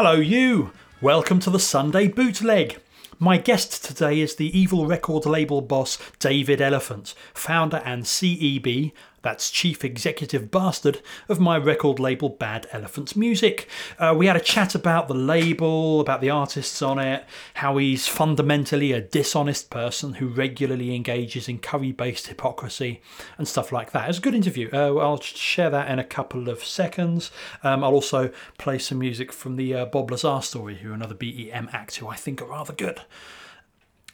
[0.00, 0.70] Hello, you!
[1.00, 2.78] Welcome to the Sunday Bootleg.
[3.18, 8.92] My guest today is the evil record label boss David Elephant, founder and CEB,
[9.28, 13.68] that's Chief Executive Bastard of my record label Bad Elephants Music.
[13.98, 18.08] Uh, we had a chat about the label, about the artists on it, how he's
[18.08, 23.02] fundamentally a dishonest person who regularly engages in curry based hypocrisy
[23.36, 24.08] and stuff like that.
[24.08, 24.70] It's a good interview.
[24.72, 27.30] Uh, I'll share that in a couple of seconds.
[27.62, 31.68] Um, I'll also play some music from the uh, Bob Lazar story, who another BEM
[31.74, 33.02] act who I think are rather good.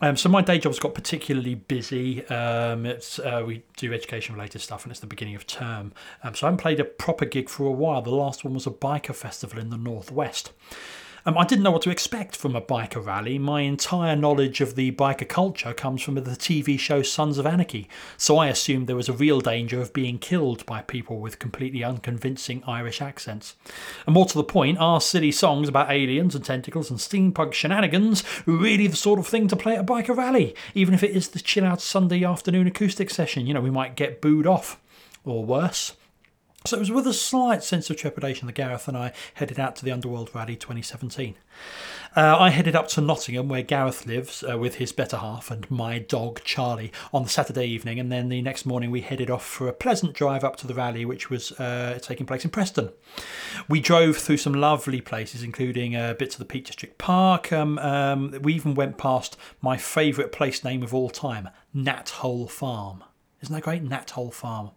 [0.04, 2.26] Um, so my day job's got particularly busy.
[2.26, 5.94] Um, it's uh, we do education related stuff, and it's the beginning of term.
[6.22, 8.02] Um, so I haven't played a proper gig for a while.
[8.02, 10.52] The last one was a biker festival in the northwest.
[11.26, 13.38] Um, I didn't know what to expect from a biker rally.
[13.38, 17.88] My entire knowledge of the biker culture comes from the TV show Sons of Anarchy,
[18.18, 21.82] so I assumed there was a real danger of being killed by people with completely
[21.82, 23.56] unconvincing Irish accents.
[24.06, 28.22] And more to the point, are silly songs about aliens and tentacles and steampunk shenanigans
[28.44, 30.54] really the sort of thing to play at a biker rally?
[30.74, 33.96] Even if it is the chill out Sunday afternoon acoustic session, you know, we might
[33.96, 34.78] get booed off.
[35.24, 35.94] Or worse.
[36.66, 39.76] So it was with a slight sense of trepidation that Gareth and I headed out
[39.76, 41.34] to the Underworld Rally 2017.
[42.16, 45.70] Uh, I headed up to Nottingham, where Gareth lives, uh, with his better half and
[45.70, 49.44] my dog Charlie, on the Saturday evening, and then the next morning we headed off
[49.44, 52.88] for a pleasant drive up to the rally, which was uh, taking place in Preston.
[53.68, 57.52] We drove through some lovely places, including uh, bits of the Peak District Park.
[57.52, 62.48] Um, um, we even went past my favourite place name of all time, Gnat Hole
[62.48, 63.04] Farm.
[63.42, 63.82] Isn't that great?
[63.82, 64.70] Gnat Hole Farm.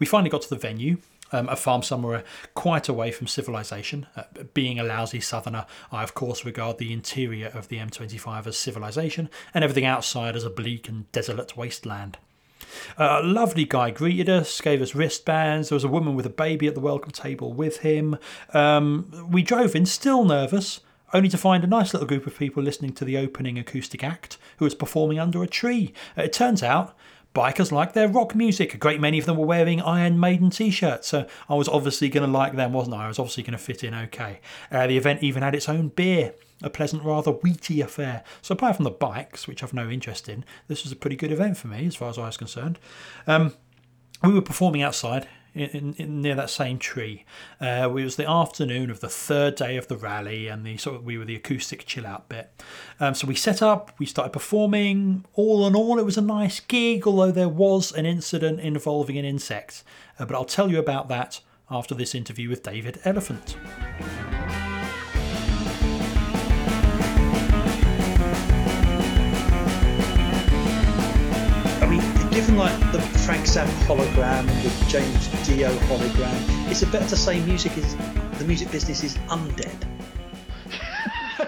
[0.00, 0.96] We finally got to the venue,
[1.32, 4.06] um, a farm somewhere quite away from civilization.
[4.16, 8.58] Uh, being a lousy southerner, I of course regard the interior of the M25 as
[8.58, 12.18] civilization and everything outside as a bleak and desolate wasteland.
[12.98, 15.68] Uh, a lovely guy greeted us, gave us wristbands.
[15.68, 18.18] There was a woman with a baby at the welcome table with him.
[18.52, 20.80] Um, we drove in, still nervous,
[21.12, 24.36] only to find a nice little group of people listening to the opening acoustic act
[24.58, 25.92] who was performing under a tree.
[26.16, 26.94] Uh, it turns out
[27.38, 28.74] bikers like their rock music.
[28.74, 32.08] A great many of them were wearing Iron Maiden t shirts, so I was obviously
[32.08, 33.04] going to like them, wasn't I?
[33.04, 34.40] I was obviously going to fit in okay.
[34.72, 38.24] Uh, the event even had its own beer, a pleasant, rather wheaty affair.
[38.42, 41.30] So, apart from the bikes, which I've no interest in, this was a pretty good
[41.30, 42.80] event for me as far as I was concerned.
[43.28, 43.54] Um,
[44.24, 47.24] we were performing outside in, in, near that same tree.
[47.60, 50.96] Uh, it was the afternoon of the third day of the rally, and the sort
[50.96, 52.62] of we were the acoustic chill out bit.
[53.00, 55.24] Um, so we set up, we started performing.
[55.34, 59.24] All in all, it was a nice gig, although there was an incident involving an
[59.24, 59.82] insect.
[60.18, 63.56] Uh, but I'll tell you about that after this interview with David Elephant.
[72.58, 77.38] Like the Frank Zappa hologram and the James Dio hologram, it's it better to say
[77.44, 77.94] music is
[78.38, 79.86] the music business is undead?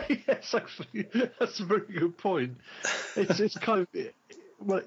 [0.29, 1.09] yes, actually,
[1.41, 2.57] that's a very good point.
[3.17, 4.05] It's it's kind of
[4.61, 4.83] well,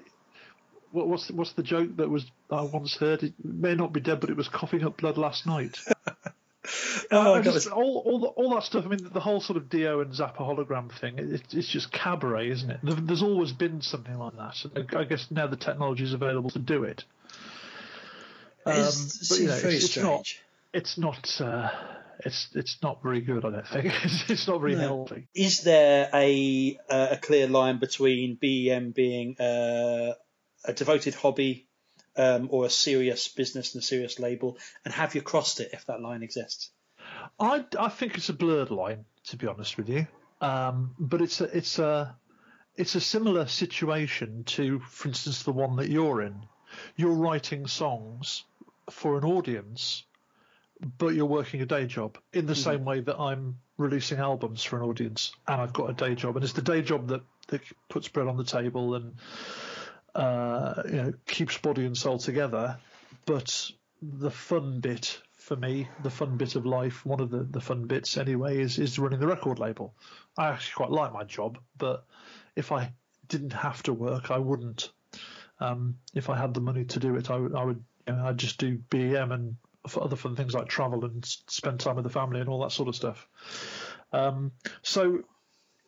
[0.92, 3.22] what's what's the joke that was I once heard?
[3.22, 5.76] It may not be dead, but it was coughing up blood last night.
[7.10, 8.84] oh, just, all, all, the, all, that stuff.
[8.86, 11.18] I mean, the whole sort of Dio and Zappa hologram thing.
[11.18, 12.80] It, it's just cabaret, isn't it?
[12.82, 14.96] There's always been something like that.
[14.96, 17.04] I guess now the technology is available to do it.
[18.64, 20.42] Um, it's, but, you know, very it's, strange.
[20.72, 21.18] It's not.
[21.20, 21.48] It's not.
[21.48, 21.70] Uh,
[22.20, 23.44] it's it's not very good.
[23.44, 24.80] I don't think it's, it's not very no.
[24.80, 25.26] healthy.
[25.34, 30.14] Is there a uh, a clear line between BEM being uh,
[30.64, 31.66] a devoted hobby
[32.16, 35.86] um, or a serious business and a serious label, and have you crossed it if
[35.86, 36.70] that line exists?
[37.38, 40.06] I, I think it's a blurred line, to be honest with you.
[40.40, 42.16] Um, but it's a, it's a
[42.76, 46.34] it's a similar situation to, for instance, the one that you're in.
[46.96, 48.44] You're writing songs
[48.90, 50.02] for an audience,
[50.98, 52.62] but you're working a day job in the mm-hmm.
[52.62, 56.36] same way that I'm releasing albums for an audience and I've got a day job.
[56.36, 59.14] And it's the day job that, that puts bread on the table and
[60.14, 62.78] uh, you know, keeps body and soul together.
[63.26, 63.70] But
[64.02, 67.86] the fun bit for me, the fun bit of life, one of the, the fun
[67.86, 69.94] bits anyway, is is running the record label.
[70.38, 72.04] I actually quite like my job, but
[72.56, 72.92] if I
[73.28, 74.90] didn't have to work, I wouldn't.
[75.60, 77.54] Um, if I had the money to do it, I would.
[77.54, 77.84] I would.
[78.06, 79.56] You know, I'd just do BEM and
[79.98, 82.88] other fun things like travel and spend time with the family and all that sort
[82.88, 83.26] of stuff.
[84.12, 84.52] Um,
[84.82, 85.24] so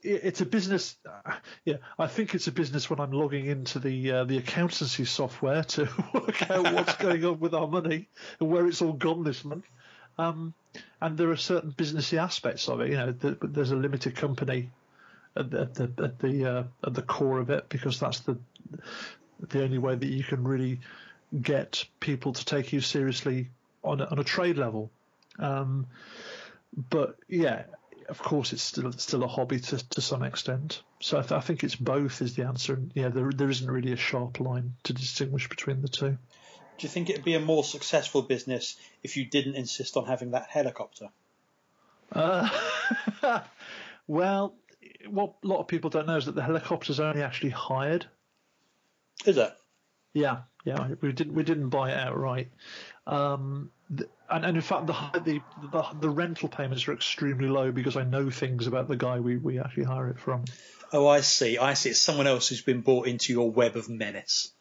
[0.07, 0.97] it's a business.
[1.07, 1.33] Uh,
[1.65, 5.65] yeah, I think it's a business when I'm logging into the uh, the accountancy software
[5.65, 8.09] to work out what's going on with our money
[8.41, 9.65] and where it's all gone this month.
[10.19, 10.55] Um,
[11.01, 12.91] and there are certain businessy aspects of it.
[12.91, 14.71] You know, the, there's a limited company
[15.37, 18.39] at the at the at the, uh, at the core of it because that's the
[19.49, 20.81] the only way that you can really
[21.43, 23.51] get people to take you seriously
[23.85, 24.91] on a, on a trade level.
[25.39, 25.87] Um,
[26.91, 27.65] but yeah,
[28.09, 30.83] of course, it's still still a hobby to, to some extent.
[31.01, 32.75] So I, th- I think it's both is the answer.
[32.75, 36.11] And yeah, there there isn't really a sharp line to distinguish between the two.
[36.79, 40.33] Do you think it'd be a more successful business if you didn't insist on having
[40.33, 41.09] that helicopter?
[42.13, 42.49] Uh,
[44.07, 44.55] well,
[45.09, 48.07] what a lot of people don't know is that the helicopter's only actually hired.
[49.25, 49.53] Is it?
[50.13, 50.89] Yeah, yeah.
[51.01, 52.49] We didn't we didn't buy it outright.
[53.07, 53.71] Um,
[54.31, 55.41] and, and in fact, the, the,
[55.71, 59.37] the the rental payments are extremely low because I know things about the guy we,
[59.37, 60.45] we actually hire it from.
[60.93, 61.59] Oh, I see.
[61.59, 61.91] I see.
[61.91, 64.53] It's someone else who's been brought into your web of menace.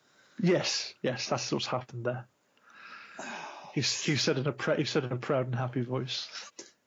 [0.42, 2.26] Yes, yes, that's what's happened there.
[3.74, 6.28] He, he said in a pr- he said in a proud and happy voice.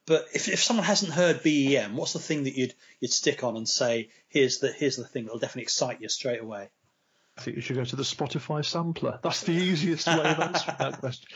[0.07, 3.57] But if, if someone hasn't heard BEM, what's the thing that you'd you'd stick on
[3.57, 6.71] and say, here's the here's the thing that'll definitely excite you straight away?
[7.37, 9.21] I think you should go to the Spotify sampler.
[9.23, 11.29] That's the easiest way of answering that question.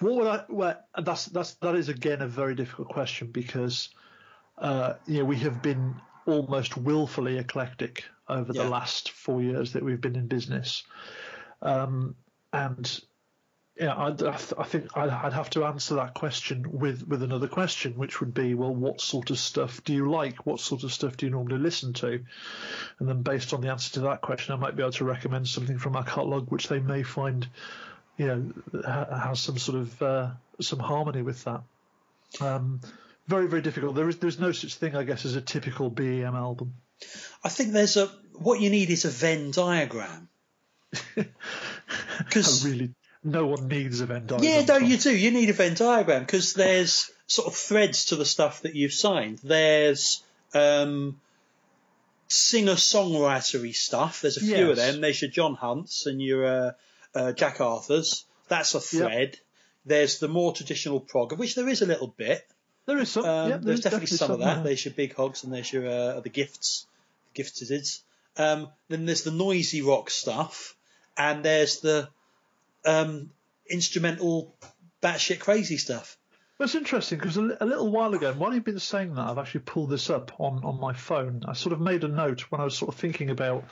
[0.00, 0.44] What would I?
[0.48, 3.88] Well, that's that's that is again a very difficult question because
[4.56, 5.96] uh, you know we have been
[6.26, 8.64] almost willfully eclectic over Yeah.
[8.64, 10.84] the last four years that we've been in business,
[11.62, 12.14] um,
[12.52, 13.00] and
[13.80, 14.08] yeah, I,
[14.58, 18.34] I think I'd, I'd have to answer that question with with another question, which would
[18.34, 20.44] be, well, what sort of stuff do you like?
[20.44, 22.24] What sort of stuff do you normally listen to?
[22.98, 25.46] And then based on the answer to that question, I might be able to recommend
[25.48, 27.48] something from our catalog, which they may find,
[28.18, 28.52] you know,
[29.16, 30.30] has some sort of uh,
[30.60, 31.62] some harmony with that.
[32.40, 32.80] Um,
[33.26, 33.94] very very difficult.
[33.94, 36.74] There is there's no such thing, I guess, as a typical BEM album.
[37.44, 40.28] I think there's a what you need is a Venn diagram.
[42.18, 42.90] Because really,
[43.24, 44.42] no one needs a Venn diagram.
[44.50, 45.16] yeah, no, you do.
[45.16, 48.92] You need a Venn diagram because there's sort of threads to the stuff that you've
[48.92, 49.38] signed.
[49.44, 50.22] There's
[50.52, 51.20] um,
[52.26, 54.20] singer songwritery stuff.
[54.20, 54.70] There's a few Yes.
[54.70, 55.00] of them.
[55.00, 56.70] There's your John Hunts and your uh,
[57.14, 58.24] uh, Jack Arthurs.
[58.48, 59.38] That's a thread.
[59.84, 62.46] There's the more traditional prog, of which there is a little bit.
[62.86, 63.24] There is some.
[63.24, 64.54] Um, yeah, there's definitely, some of that.
[64.56, 64.64] there.
[64.64, 66.86] There's your big hogs and there's your uh, the gifts,
[67.34, 68.00] gifteds.
[68.36, 70.76] Um, then there's the noisy rock stuff,
[71.16, 72.08] and there's the
[72.84, 73.30] um,
[73.68, 74.54] instrumental,
[75.02, 76.16] batshit crazy stuff.
[76.58, 79.60] That's interesting because a, a little while ago, while you've been saying that, I've actually
[79.60, 81.44] pulled this up on, on my phone.
[81.46, 83.64] I sort of made a note when I was sort of thinking about,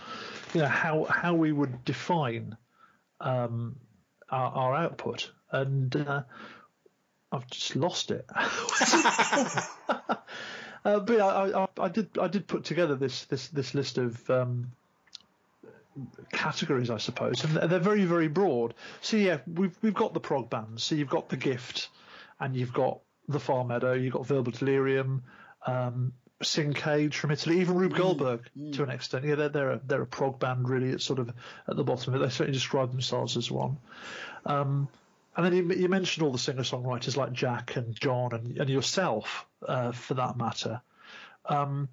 [0.55, 2.56] you know, how how we would define
[3.21, 3.77] um,
[4.31, 6.23] our, our output, and uh,
[7.33, 8.27] I've just lost it.
[8.35, 9.67] uh,
[10.85, 14.73] but I, I, I did I did put together this this this list of um,
[16.33, 18.75] categories, I suppose, and they're very very broad.
[19.01, 20.85] So yeah, we've we've got the prog bands.
[20.85, 21.89] So you've got the Gift,
[22.41, 23.93] and you've got the Far Meadow.
[23.93, 25.25] You've got Verbal Delirium,
[25.67, 26.12] um,
[26.43, 29.25] Syncage from Italy, even Rube Goldberg to an extent.
[29.25, 30.91] Yeah, they're they're a, they're a prog band really.
[30.91, 31.33] It's sort of
[31.67, 32.25] at the bottom of it.
[32.25, 33.79] They certainly describe themselves as one.
[34.44, 34.88] Um,
[35.37, 38.71] and then you, you mentioned all the singer songwriters like Jack and John and, and
[38.71, 40.81] yourself, uh, for that matter.
[41.44, 41.88] Um,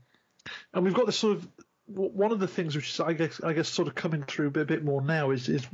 [0.74, 1.48] and we've got this sort of
[1.86, 4.51] one of the things which is I guess I guess sort of coming through a
[4.51, 5.66] bit, a bit more now is is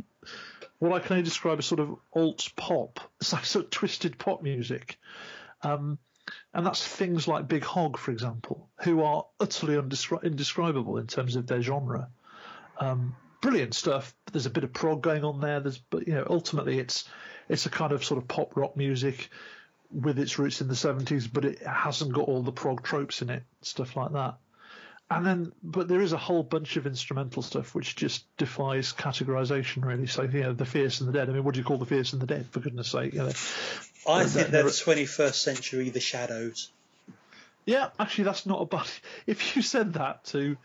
[0.80, 3.00] what I can only describe as sort of alt pop.
[3.22, 4.98] It's like sort of twisted pop music.
[5.62, 6.00] Um,
[6.54, 11.36] and that's things like Big Hog, for example, who are utterly undescri- indescribable in terms
[11.36, 12.10] of their genre.
[12.80, 14.14] Um, brilliant stuff.
[14.32, 15.60] There's a bit of prog going on there.
[15.60, 17.06] There's, but you know, ultimately it's
[17.48, 19.30] it's a kind of sort of pop rock music
[19.92, 23.30] with its roots in the 70s, but it hasn't got all the prog tropes in
[23.30, 24.38] it, stuff like that.
[25.12, 29.84] And then, but there is a whole bunch of instrumental stuff which just defies categorization,
[29.84, 30.06] really.
[30.06, 31.30] So, you know, the Fierce and the Dead.
[31.30, 33.14] I mean, what do you call the Fierce and the Dead, for goodness sake?
[33.14, 33.32] You know,
[34.08, 36.70] I Well, think they're the 21st century, the Shadows.
[37.66, 38.86] yeah, actually, that's not a bad.
[39.26, 40.58] If you said that to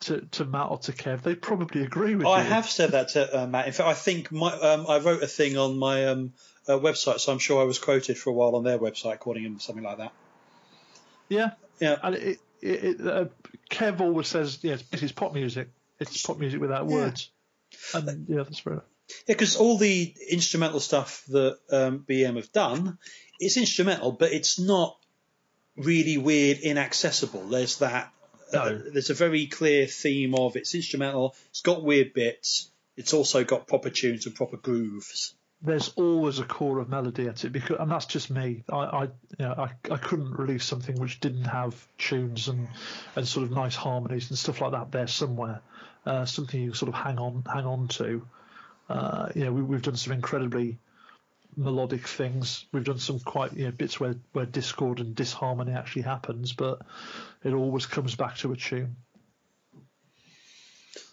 [0.00, 2.34] to, to Matt or to Kev, they probably agree with I you.
[2.36, 3.68] I have said that to uh, Matt.
[3.68, 6.32] In fact, I think my, um, I wrote a thing on my um,
[6.68, 9.44] uh, website, so I'm sure I was quoted for a while on their website, calling
[9.44, 10.12] him something like that.
[11.28, 11.96] Yeah, Yeah.
[12.02, 13.26] and it, it, it, uh,
[13.74, 15.68] Kev always says, yeah, it's, it's pop music.
[16.00, 16.94] It's pop music without Yeah.
[16.96, 17.30] words.
[17.92, 18.74] And yeah, that's fair.
[18.74, 18.84] enough.
[19.26, 22.98] Yeah, because all the instrumental stuff that um, BEM have done,
[23.40, 24.96] it's instrumental, but it's not
[25.76, 27.48] really weird, inaccessible.
[27.48, 28.12] There's that.
[28.52, 28.78] Uh, No.
[28.78, 31.34] there's a very clear theme of it's instrumental.
[31.50, 32.70] It's got weird bits.
[32.96, 35.34] It's also got proper tunes and proper grooves.
[35.64, 38.64] There's always a core of melody at it, because, and that's just me.
[38.70, 42.68] I, I, you know, I, I couldn't release something which didn't have tunes and,
[43.16, 45.62] and sort of nice harmonies and stuff like that there somewhere.
[46.04, 48.26] Uh, something you sort of hang on, hang on to.
[48.90, 50.78] Uh, you know, we, we've done some incredibly
[51.56, 52.66] melodic things.
[52.72, 56.82] We've done some quite you know bits where where discord and disharmony actually happens, but
[57.42, 58.96] it always comes back to a tune.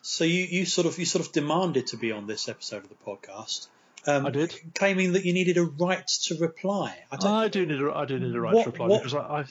[0.01, 2.89] So you, you sort of you sort of demanded to be on this episode of
[2.89, 3.67] the podcast.
[4.07, 4.55] Um, I did.
[4.73, 6.97] claiming that you needed a right to reply.
[7.11, 7.31] I don't.
[7.31, 9.19] I do need a, I do need a right What- to reply what- because I,
[9.19, 9.45] I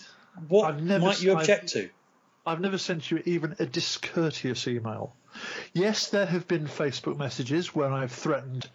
[0.49, 1.89] What I've never might you object to?
[2.47, 5.15] I've never sent you even a discourteous email.
[5.73, 8.69] Yes, there have been Facebook messages where I've threatened,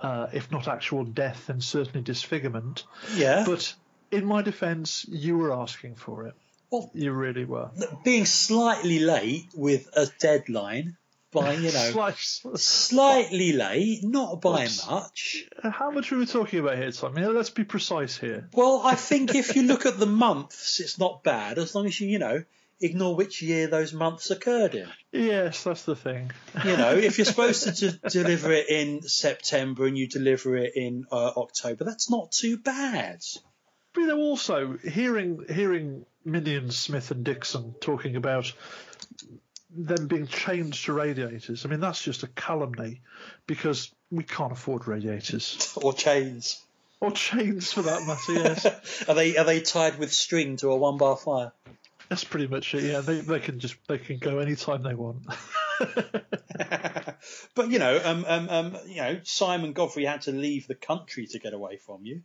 [0.00, 2.84] uh, if not actual death, then certainly disfigurement.
[3.14, 3.44] Yeah.
[3.44, 3.74] But
[4.10, 6.34] in my defence, you were asking for it.
[6.70, 7.70] Well- you really were.
[8.04, 10.96] being slightly late with a deadline
[11.32, 12.12] by you know
[12.54, 15.44] slightly late, not by much.
[15.62, 17.16] How much are we talking about here, Tom?
[17.18, 18.48] Yeah, let's be precise here.
[18.52, 22.00] Well, I think if you look at the months, it's not bad as long as
[22.00, 22.44] you you know
[22.80, 24.88] ignore which year those months occurred in.
[25.12, 26.30] Yes, that's the thing.
[26.64, 30.72] You know, if you're supposed to d- deliver it in September and you deliver it
[30.76, 33.20] in uh, October, that's not too bad.
[33.92, 38.52] But you know, also hearing hearing Minion, Smith, and Dixon talking about
[39.70, 41.64] them being chained to radiators.
[41.64, 43.02] I mean, that's just a calumny
[43.46, 46.62] because we can't afford radiators Or chains.
[47.00, 48.32] or chains for that matter.
[48.32, 51.52] Yes, Are they are they tied with string to a one bar fire?
[52.08, 52.84] that's pretty much it.
[52.84, 55.26] Yeah, they they can just they can go anytime they want.
[57.54, 61.26] but you know, um, um, um, you know, Simon Godfrey had to leave the country
[61.28, 62.22] to get away from you.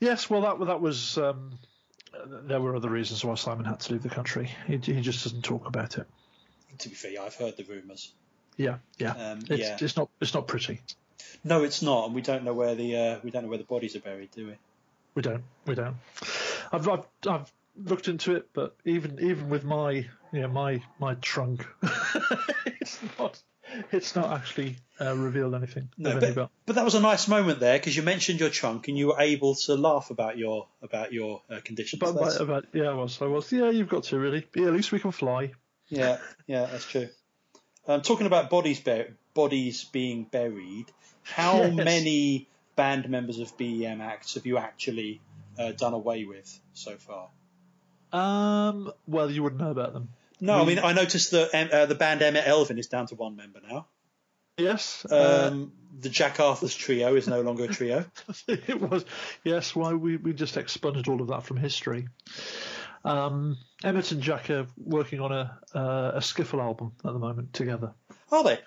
[0.00, 1.18] yes, well that that was.
[1.18, 1.58] Um,
[2.46, 4.50] there were other reasons why Simon had to leave the country.
[4.66, 6.06] He, he just doesn't talk about it.
[6.78, 8.12] To be fair, I've heard the rumours.
[8.56, 9.10] Yeah, yeah.
[9.12, 9.76] Um, it's, yeah.
[9.80, 10.80] it's not it's not pretty.
[11.44, 13.64] No, it's not, and we don't know where the uh, we don't know where the
[13.64, 14.54] bodies are buried, do we?
[15.14, 15.44] We don't.
[15.66, 15.96] We don't.
[16.72, 17.52] I've, I've I've
[17.84, 21.66] looked into it, but even even with my yeah my my trunk,
[22.66, 23.40] it's not
[23.92, 25.88] it's not actually uh, revealed anything.
[25.96, 28.50] No, of any but, but that was a nice moment there because you mentioned your
[28.50, 32.00] trunk and you were able to laugh about your about your uh, conditions.
[32.00, 33.70] But, but, but yeah, I was I was yeah.
[33.70, 34.46] You've got to really.
[34.54, 35.52] Yeah, at least we can fly.
[35.88, 37.08] Yeah, yeah, that's true.
[37.86, 40.86] Um, talking about bodies bur- bodies being buried,
[41.22, 41.74] how Yes.
[41.74, 45.20] many band members of BEM acts have you actually
[45.58, 47.28] uh, done away with so far?
[48.12, 48.90] Um.
[49.06, 50.08] Well, you wouldn't know about them.
[50.40, 53.34] No, I mean I noticed that uh, the band Emmett Elvin is down to one
[53.36, 53.86] member now.
[54.56, 55.04] Yes.
[55.10, 58.04] uh, Um, the Jack Arthur's trio is no longer a trio.
[58.48, 59.04] it was
[59.44, 59.74] yes.
[59.74, 62.08] Why we we just expunged all of that from history.
[63.04, 67.52] Um, Emmett and Jack are working on a uh, a skiffle album at the moment
[67.52, 67.94] together.
[68.30, 68.58] Are they?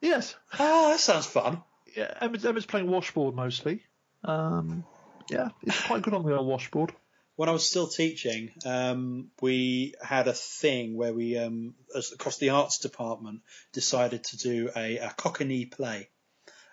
[0.00, 0.34] Yes.
[0.58, 1.62] Oh, that sounds fun.
[1.96, 3.82] Yeah, Emmett's, Emmett's playing washboard mostly.
[4.24, 4.84] Um,
[5.30, 6.92] yeah, he's quite good on the old washboard.
[7.36, 11.74] when I was still teaching, um, we had a thing where we, um,
[12.12, 16.08] across the arts department, decided to do a, a cockney play.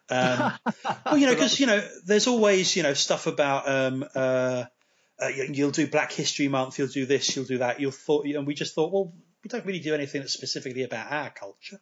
[0.09, 0.53] Um,
[1.05, 4.65] well, you know, because you know, there's always you know stuff about um, uh,
[5.21, 7.79] uh, you- you'll do Black History Month, you'll do this, you'll do that.
[7.79, 11.11] You'll thought, and we just thought, well, we don't really do anything that's specifically about
[11.11, 11.79] our culture.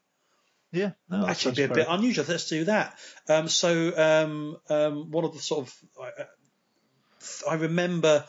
[0.72, 2.26] Yeah, no, that Actually, be a bit unusual.
[2.28, 2.98] Let's do that.
[3.30, 8.26] Um, so, um, um, one of the sort of, I, I remember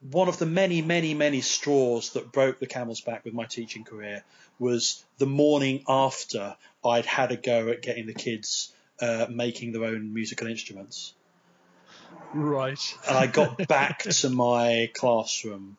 [0.00, 3.84] one of the many, many, many straws that broke the camel's back with my teaching
[3.84, 4.24] career
[4.58, 9.84] was the morning after I'd had a go at getting the kids uh, making their
[9.84, 11.14] own musical instruments.
[12.34, 12.98] Right.
[13.08, 15.76] And I got back to my classroom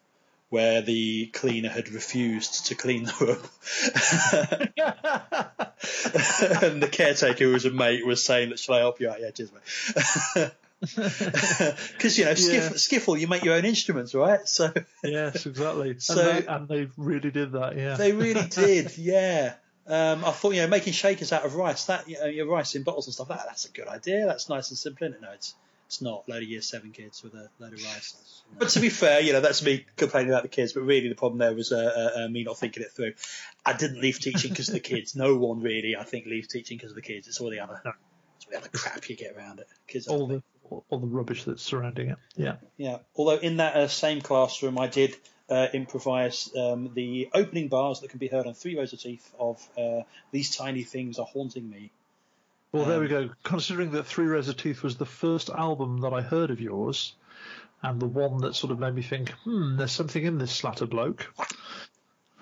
[0.50, 3.42] where the cleaner had refused to clean the room.
[6.64, 9.20] and the caretaker, who was a mate, was saying that, shall I help you out?
[9.20, 10.52] Yeah, cheers, mate.
[10.82, 12.70] Because, you know, skiff, Yeah.
[12.72, 14.48] skiffle, you make your own instruments, right?
[14.48, 14.72] So
[15.04, 15.96] yes, exactly.
[16.00, 17.76] So- and, they, and they really did that.
[17.76, 17.96] Yeah.
[17.96, 19.54] they really did, yeah.
[19.88, 22.76] Um, I thought, you know, making shakers out of rice, that, you know, your rice
[22.76, 24.26] in bottles and stuff, that, that's a good idea.
[24.26, 25.22] That's nice and simple, isn't it?
[25.22, 26.28] No, it's, it's not.
[26.28, 28.44] load of year seven kids with a load of rice.
[28.58, 31.16] But to be fair, you know, that's me complaining about the kids, but really the
[31.16, 33.14] problem there was uh, uh, uh, me not thinking it through.
[33.66, 35.16] I didn't leave teaching because of the kids.
[35.16, 37.28] No one really, I think, leaves teaching because of the kids.
[37.28, 37.92] It's all the other, No.
[38.38, 39.68] it's all the other crap you get around it.
[39.88, 42.18] Kids all the all, all the rubbish that's surrounding it.
[42.36, 42.56] Yeah.
[42.78, 42.98] Yeah.
[43.16, 45.16] Although in that uh, same classroom, I did
[45.50, 49.32] uh, improvise um, the opening bars that can be heard on Three Rows of Teeth
[49.40, 50.02] of uh,
[50.32, 51.92] These Tiny Things Are Haunting Me.
[52.76, 53.30] Well, there Um, we go.
[53.44, 57.14] Considering that Three Rows of Teeth was the first album that I heard of yours,
[57.82, 60.86] and the one that sort of made me think, hmm, there's something in this slatter
[60.86, 61.34] bloke.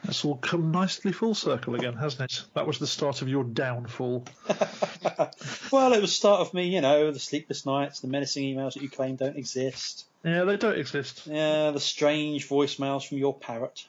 [0.03, 2.43] That's all come nicely full circle again, hasn't it?
[2.55, 4.25] That was the start of your downfall.
[5.71, 8.73] Well, it was the start of me, you know, the sleepless nights, the menacing emails
[8.75, 11.25] that you claim don't exist, Yeah, they don't exist.
[11.25, 13.87] yeah, the strange voicemails from your parrot.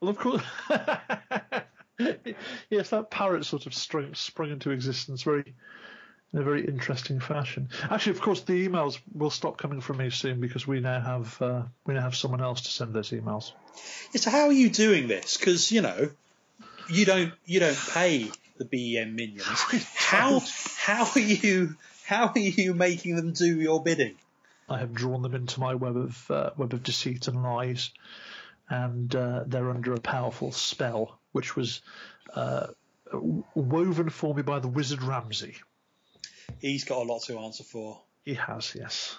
[0.00, 0.42] Well, of course.
[2.70, 5.54] yes, that parrot sort of sprung, sprung into existence very,
[6.32, 7.68] in a very interesting fashion.
[7.90, 11.40] Actually, of course, the emails will stop coming from me soon because we now have
[11.40, 13.52] uh, we now have someone else to send those emails.
[14.12, 15.36] Yeah, so how are you doing this?
[15.36, 16.10] Because you know,
[16.90, 19.46] you don't you don't pay the BEM minions.
[19.94, 20.40] How
[20.76, 24.14] how are you how are you making them do your bidding?
[24.68, 27.90] I have drawn them into my web of uh, web of deceit and lies,
[28.68, 31.82] and uh, they're under a powerful spell, which was
[32.34, 32.68] uh,
[33.54, 35.56] woven for me by the wizard Ramsey.
[36.60, 38.00] He's got a lot to answer for.
[38.24, 39.16] He has, yes.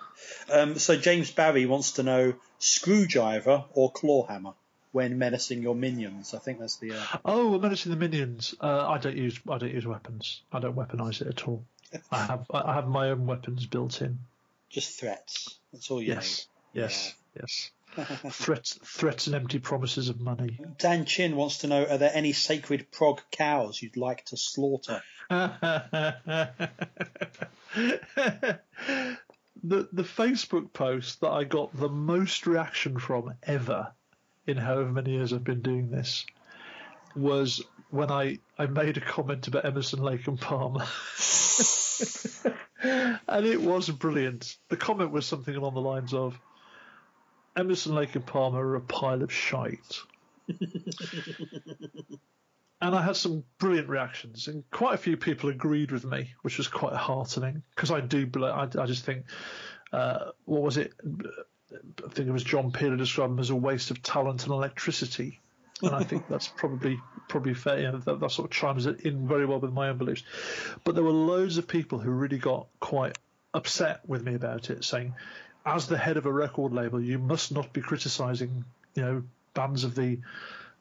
[0.51, 4.53] Um, so James Barry wants to know screwdriver or clawhammer
[4.93, 6.33] when menacing your minions.
[6.33, 6.93] I think that's the.
[6.93, 7.03] Uh...
[7.25, 8.55] Oh, menacing the minions.
[8.61, 10.41] Uh, I don't use I don't use weapons.
[10.53, 11.65] I don't weaponize it at all.
[12.11, 14.19] I have I have my own weapons built in.
[14.69, 15.59] Just threats.
[15.73, 16.47] That's all you yes.
[16.73, 16.81] need.
[16.81, 17.13] Yes.
[17.35, 17.41] Yeah.
[17.41, 17.71] Yes.
[18.31, 20.59] threats, threats, and empty promises of money.
[20.77, 25.01] Dan Chin wants to know: Are there any sacred prog cows you'd like to slaughter?
[25.29, 25.79] the
[29.63, 33.91] the Facebook post that I got the most reaction from ever
[34.47, 36.25] in however many years I've been doing this
[37.15, 40.85] was when I, I made a comment about Emerson Lake and Palmer.
[43.27, 44.57] and it was brilliant.
[44.69, 46.37] The comment was something along the lines of
[47.55, 49.99] Emerson Lake and Palmer are a pile of shite.
[52.81, 56.57] and I had some brilliant reactions, and quite a few people agreed with me, which
[56.57, 58.29] was quite heartening because I do.
[58.43, 59.25] I, I just think,
[59.91, 60.93] uh, what was it?
[61.03, 64.51] I think it was John Peel who described them as a waste of talent and
[64.51, 65.39] electricity,
[65.81, 67.79] and I think that's probably probably fair.
[67.79, 70.23] You know, that, that sort of chimes in very well with my own beliefs.
[70.83, 73.17] But there were loads of people who really got quite
[73.53, 75.15] upset with me about it, saying,
[75.65, 79.83] as the head of a record label, you must not be criticising, you know, bands
[79.83, 80.19] of the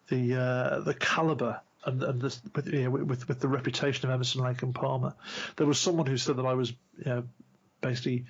[0.08, 4.42] the uh, the caliber and, and with, you know, with with the reputation of Emerson,
[4.42, 5.14] Lake and Palmer.
[5.56, 7.24] There was someone who said that I was, you know,
[7.80, 8.26] basically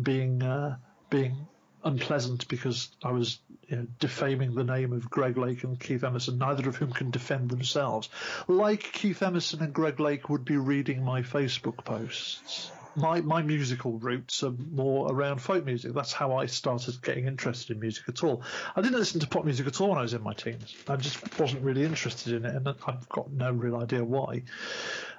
[0.00, 0.76] being uh,
[1.10, 1.46] being
[1.84, 6.38] unpleasant because I was you know, defaming the name of Greg Lake and Keith Emerson,
[6.38, 8.08] neither of whom can defend themselves.
[8.46, 12.70] Like Keith Emerson and Greg Lake would be reading my Facebook posts.
[12.94, 15.94] My, my musical roots are more around folk music.
[15.94, 18.42] That's how I started getting interested in music at all.
[18.76, 20.76] I didn't listen to pop music at all when I was in my teens.
[20.88, 24.42] I just wasn't really interested in it, and I've got no real idea why.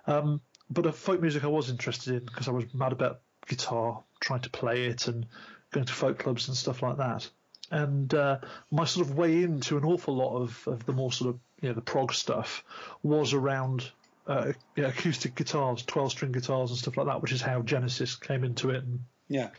[0.06, 4.42] Um, but folk music I was interested in because I was mad about guitar, trying
[4.42, 5.26] to play it, and
[5.72, 7.30] going to folk clubs and stuff like that.
[7.72, 8.40] And uh,
[8.72, 11.70] my sort of way into an awful lot of, of the more sort of you
[11.70, 12.64] know the prog stuff
[13.02, 13.90] was around
[14.28, 18.16] uh, know, acoustic guitars, twelve string guitars and stuff like that, which is how Genesis
[18.16, 18.84] came into it.
[18.84, 19.50] And, yeah,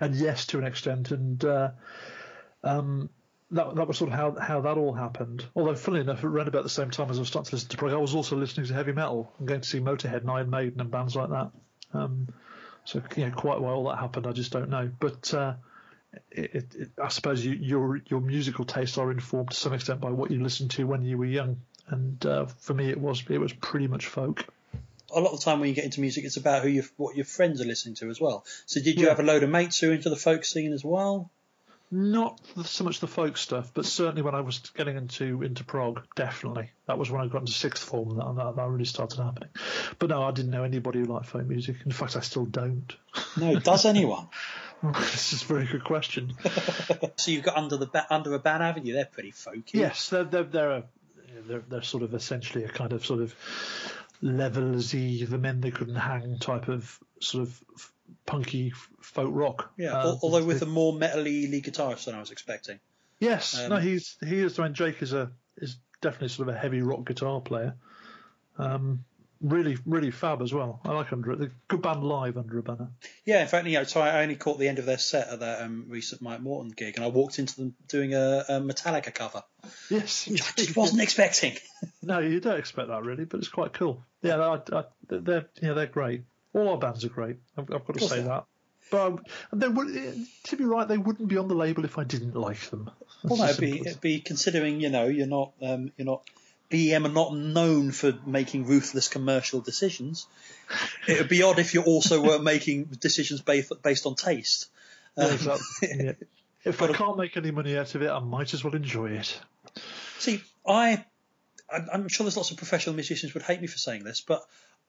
[0.00, 1.70] and yes, to an extent, and uh,
[2.64, 3.10] um,
[3.50, 5.44] that that was sort of how how that all happened.
[5.54, 7.76] Although, funnily enough, around about the same time as I was starting to listen to
[7.76, 10.50] prog, I was also listening to heavy metal and going to see Motorhead and Iron
[10.50, 11.50] Maiden and bands like that.
[11.92, 12.28] Um,
[12.84, 14.90] so you know, quite why all that happened, I just don't know.
[14.98, 15.54] But uh,
[16.30, 20.10] it, it, I suppose you, your your musical tastes are informed to some extent by
[20.10, 21.60] what you listened to when you were young.
[21.90, 24.46] And uh, for me, it was it was pretty much folk.
[25.12, 27.16] A lot of the time when you get into music, it's about who you what
[27.16, 28.44] your friends are listening to as well.
[28.66, 29.10] So did you yeah.
[29.10, 31.30] have a load of mates who are into the folk scene as well?
[31.92, 36.02] Not so much the folk stuff, but certainly when I was getting into into prog,
[36.14, 39.48] definitely that was when I got into sixth form that, that, that really started happening.
[39.98, 41.78] But no, I didn't know anybody who liked folk music.
[41.84, 42.94] In fact, I still don't.
[43.36, 44.28] No, does anyone?
[44.82, 46.32] this is a very good question.
[47.16, 48.94] so you've got under the under a ban, haven't you?
[48.94, 49.74] They're pretty folky.
[49.74, 50.84] Yes, they're they're they're, a,
[51.46, 53.34] they're, they're sort of essentially a kind of sort of
[54.22, 57.92] Levellers, the men they couldn't hang type of sort of
[58.26, 59.72] punky folk rock.
[59.78, 62.80] Yeah, um, although with a more metally lead guitarist than I was expecting.
[63.18, 64.58] Yes, um, no, he's he is.
[64.58, 67.74] I mean, Jake is a is definitely sort of a heavy rock guitar player.
[68.58, 69.04] Um,
[69.40, 70.80] really, really fab as well.
[70.84, 72.88] I like Under a good band live Under a Banner.
[73.24, 75.40] Yeah, in fact, you know, so I only caught the end of their set at
[75.40, 79.14] that um, recent Mike Morton gig, and I walked into them doing a, a Metallica
[79.14, 79.42] cover.
[79.88, 81.56] Yes, which I just wasn't expecting.
[82.02, 84.02] no, you don't expect that really, but it's quite cool.
[84.22, 86.22] Yeah, I, I, they're yeah, they're great.
[86.52, 87.36] All our bands are great.
[87.56, 88.44] I've, I've got to say that.
[88.90, 89.20] But
[89.52, 89.86] they would,
[90.44, 92.90] to be right, they wouldn't be on the label if I didn't like them.
[93.22, 96.22] That's well, no, it'd be, it'd be considering you know you're not um, you're not
[96.70, 100.26] BEM are not known for making ruthless commercial decisions.
[101.06, 104.68] It would be odd if you also weren't making decisions based based on taste.
[105.16, 105.88] Yeah, exactly.
[106.04, 106.12] yeah.
[106.64, 109.40] If I can't make any money out of it, I might as well enjoy it.
[110.18, 111.04] See, I
[111.70, 114.42] I'm sure there's lots of professional musicians would hate me for saying this, but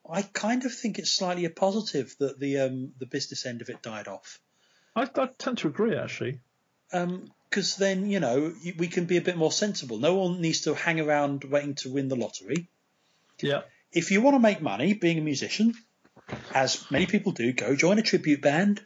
[0.10, 3.70] I kind of think it's slightly a positive that the um, the business end of
[3.70, 4.39] it died off.
[4.96, 6.39] I, I tend to agree, actually.
[6.91, 9.97] Because um, then you know we can be a bit more sensible.
[9.97, 12.67] No one needs to hang around waiting to win the lottery.
[13.39, 13.62] Yeah.
[13.91, 15.73] If you want to make money being a musician,
[16.54, 18.82] as many people do, go join a tribute band.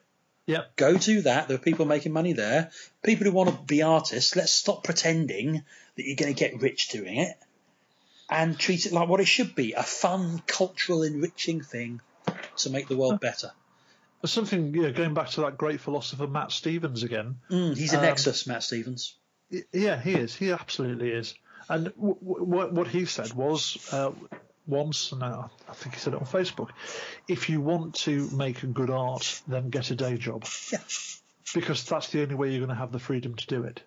[0.47, 0.63] Yeah.
[0.75, 1.47] Go do that.
[1.47, 2.71] There are people making money there.
[3.03, 5.63] People who want to be artists, let's stop pretending
[5.95, 7.35] that you're going to get rich doing it
[8.29, 12.01] and treat it like what it should be a fun, cultural, enriching thing
[12.57, 13.51] to make the world better.
[14.23, 17.37] Something you know, going back to that great philosopher Matt Stevens again.
[17.49, 19.15] Mm, he's a Um, Nexus, Matt Stevens.
[19.71, 20.35] Yeah, he is.
[20.35, 21.35] He absolutely is.
[21.69, 24.11] And w- w- what what he said was uh,
[24.67, 26.69] once, and I think he said it on Facebook:
[27.27, 30.79] if you want to make a good art, then get a day job, Yeah.
[31.53, 33.81] because that's the only way you're going to have the freedom to do it.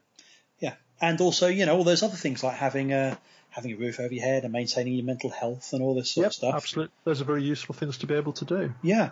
[0.60, 3.18] Yeah, and also you know all those other things like having a
[3.50, 6.26] having a roof over your head and maintaining your mental health and all this sort
[6.28, 6.54] of stuff.
[6.54, 6.92] absolutely.
[7.04, 8.74] Those are very useful things to be able to do.
[8.82, 9.10] Yeah.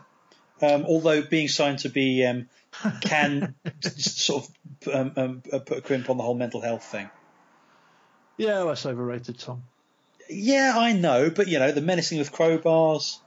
[0.61, 2.49] Um, although being signed to be um,
[3.03, 7.11] can sort of um, um, uh, put a crimp on the whole mental health thing.
[8.37, 9.62] Yeah, that's overrated, Tom.
[10.29, 13.19] Yeah, I know, but you know the menacing with crowbars.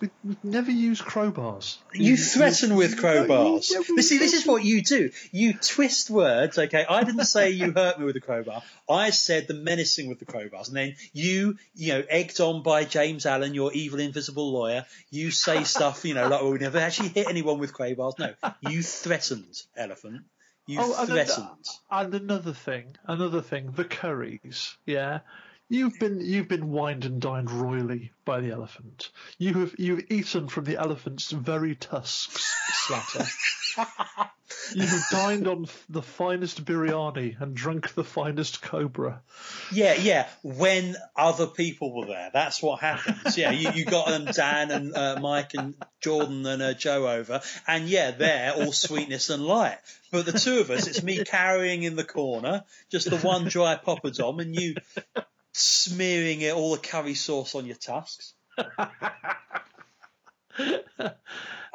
[0.00, 1.78] We, we never use crowbars.
[1.92, 3.70] You threaten with crowbars.
[3.88, 5.10] We- But see, this is what you do.
[5.30, 6.58] You twist words.
[6.58, 8.62] Okay, I didn't say you hurt me with a crowbar.
[8.88, 12.84] I said the menacing with the crowbars, and then you, you know, egged on by
[12.84, 14.84] James Allen, your evil invisible lawyer.
[15.10, 18.18] You say stuff, you know, like well, we never actually hit anyone with crowbars.
[18.18, 20.22] No, you threatened, elephant.
[20.66, 21.48] You Oh, and, threatened.
[21.90, 24.76] and another thing, another thing, the curries.
[24.84, 25.20] Yeah,
[25.68, 29.10] you've been you've been wined and dined royally by the elephant.
[29.38, 32.54] You have you've eaten from the elephant's very tusks,
[32.86, 33.24] Slatter.
[34.74, 39.20] you have dined on the finest biryani and drunk the finest cobra.
[39.72, 40.28] Yeah, yeah.
[40.42, 43.36] When other people were there, that's what happens.
[43.36, 47.40] Yeah, you, you got um, Dan and uh, Mike and Jordan and uh, Joe over,
[47.66, 49.78] and yeah, they're all sweetness and light.
[50.10, 53.76] But the two of us, it's me carrying in the corner, just the one dry
[53.76, 54.74] popper, poppadom, and you
[55.58, 58.34] smearing it all the curry sauce on your tusks.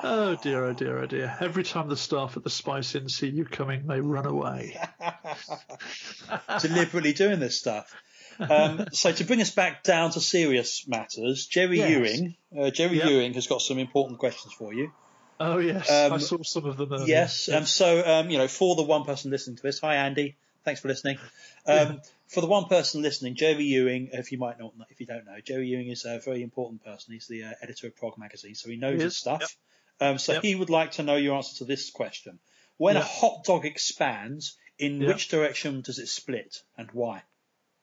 [0.06, 1.38] Oh dear, oh dear, oh dear.
[1.40, 4.78] Every time the staff at the Spice Inn see you coming, they run away.
[6.62, 7.94] Deliberately doing this stuff.
[8.38, 11.90] Um, so to bring us back down to serious matters, Jerry Yes.
[12.18, 13.08] Ewing, uh, Jerry Yep.
[13.10, 14.92] Ewing has got some important questions for you.
[15.40, 17.08] Oh yes, Um, I saw some of them earlier.
[17.08, 17.48] Yes.
[17.48, 20.82] Um, so, um, you know, for the one person listening to this, hi Andy, thanks
[20.82, 21.18] for listening.
[21.66, 25.26] Um, For the one person listening, Jerry Ewing, if you might not, if you don't
[25.26, 27.14] know, Jerry Ewing is a very important person.
[27.14, 29.56] He's the uh, editor of Prog magazine, so he knows He his is, stuff.
[30.02, 30.42] Um, so Yep.
[30.42, 32.40] he would like to know your answer to this question:
[32.78, 35.08] When a hot dog expands, in Yep.
[35.08, 37.22] which direction does it split, and why?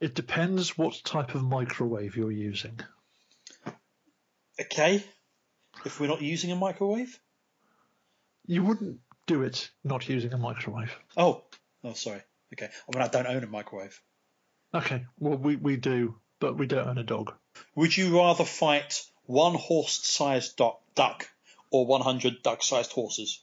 [0.01, 2.81] It depends what type of microwave you're using.
[4.61, 5.05] Okay.
[5.85, 7.19] If we're not using a microwave.
[8.47, 10.95] You wouldn't do it not using a microwave.
[11.17, 11.45] Oh,
[11.85, 12.23] oh, sorry.
[12.55, 12.67] Okay.
[12.67, 14.01] I mean, I don't own a microwave.
[14.73, 17.33] Okay, well we, we do, but we don't own a dog.
[17.75, 21.29] Would you rather fight one horse-sized duck, duck
[21.71, 23.41] or 100 duck-sized horses?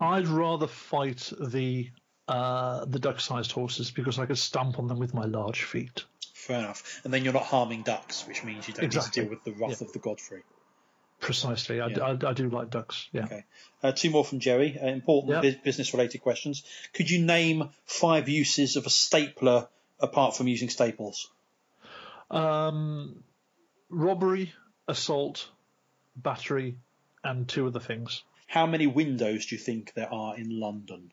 [0.00, 1.90] I'd rather fight the
[2.28, 6.04] uh, the duck-sized horses because I could stamp on them with my large feet.
[6.34, 7.00] Fair enough.
[7.04, 9.22] And then you're not harming ducks, which means you don't Exactly.
[9.22, 10.42] need to deal with the wrath of the Godfrey.
[11.22, 12.00] Precisely, I, Yeah.
[12.00, 13.08] I, I do like ducks.
[13.12, 13.24] Yeah.
[13.26, 13.44] Okay.
[13.80, 14.76] Uh, two more from Jerry.
[14.78, 15.42] Uh, important Yep.
[15.54, 16.64] bu- business-related questions.
[16.92, 19.68] Could you name five uses of a stapler
[20.00, 21.30] apart from using staples?
[22.28, 23.22] Um,
[23.88, 24.52] robbery,
[24.88, 25.48] assault,
[26.16, 26.76] battery,
[27.22, 28.24] and two other things.
[28.48, 31.12] How many windows do you think there are in London?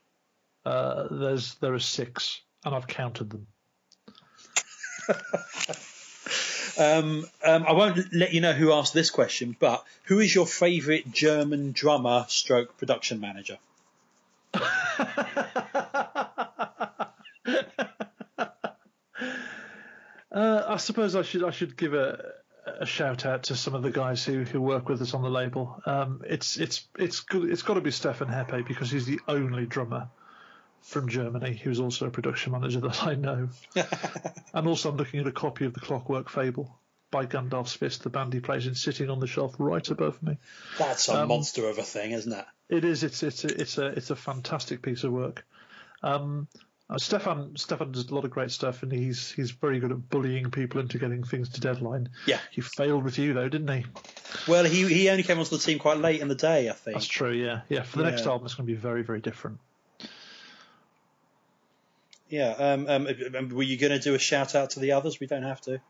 [0.64, 3.46] Uh, there's there are six, and I've counted them.
[6.78, 10.46] Um, um, I won't let you know who asked this question, but who is your
[10.46, 13.58] favourite German drummer stroke production manager?
[20.32, 23.82] Uh, I suppose I should I should give a, a shout out to some of
[23.82, 25.82] the guys who, who work with us on the label.
[25.86, 29.66] Um, it's it's it's good, it's got to be Stefan Hepe because he's the only
[29.66, 30.08] drummer
[30.82, 33.48] from Germany who's also a production manager that I know.
[34.54, 36.78] and also I'm looking at a copy of the Clockwork Fable
[37.10, 40.38] by Gandalf Fist, the band he plays in, sitting on the shelf right above me.
[40.78, 42.44] That's a monster of a thing, isn't it?
[42.68, 43.02] It is.
[43.02, 45.44] It's it's a, it's a it's a fantastic piece of work.
[46.02, 46.46] Um,
[46.88, 50.08] uh, Stefan Stefan does a lot of great stuff, and he's he's very good at
[50.08, 52.08] bullying people into getting things to deadline.
[52.26, 52.38] Yeah.
[52.50, 53.86] He failed with you though, didn't he?
[54.48, 56.94] Well, he he only came onto the team quite late in the day, I think.
[56.94, 57.32] That's true.
[57.32, 57.82] Yeah, yeah.
[57.82, 59.58] For the next album, it's going to be very very different.
[62.30, 62.50] Yeah.
[62.50, 65.20] Um, um, um, were you going to do a shout out to the others?
[65.20, 65.80] We don't have to.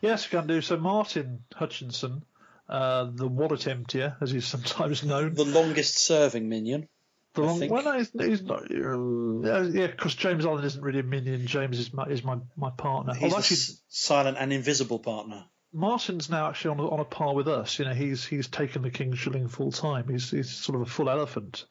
[0.00, 0.60] Yes, we can do.
[0.62, 2.22] So Martin Hutchinson,
[2.68, 5.34] uh, the wallet emptier, as he's sometimes known.
[5.34, 6.88] The longest serving minion.
[7.34, 7.72] The I long, think.
[7.72, 8.62] well, no, he's, he's not.
[8.70, 11.46] Uh, yeah, because James Allen isn't really a minion.
[11.46, 13.12] James is my is my, my partner.
[13.12, 15.44] He's Although actually, s- silent and invisible partner.
[15.72, 17.78] Martin's now actually on a, on a par with us.
[17.78, 20.08] You know, he's he's taken the King's Shilling full time.
[20.08, 21.66] He's he's sort of a full elephant.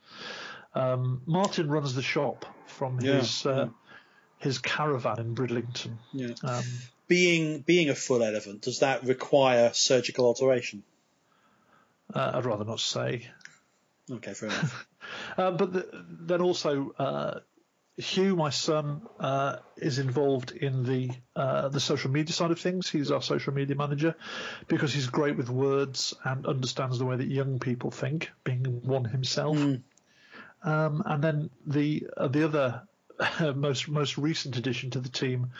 [0.75, 3.69] Um, Martin runs the shop from Yeah, his uh,
[4.45, 5.97] his caravan in Bridlington.
[6.13, 6.35] Yeah.
[6.43, 6.63] Um,
[7.07, 10.83] Being being a full elephant, does that require surgical alteration?
[12.13, 13.27] uh, I'd rather not say.
[14.09, 14.87] Okay, fair enough.
[15.37, 15.87] Uh, but the,
[16.27, 17.39] then also, uh,
[17.97, 22.89] Hugh, my son, uh, is involved in the uh, the social media side of things.
[22.89, 24.15] He's our social media manager
[24.67, 29.05] because he's great with words and understands the way that young people think, being one
[29.05, 29.57] himself.
[30.63, 32.81] Um, and then the uh, the other
[33.55, 35.51] most most recent addition to the team